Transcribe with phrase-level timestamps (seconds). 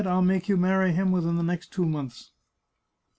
[0.07, 2.31] I'll make you marry him within the next two months."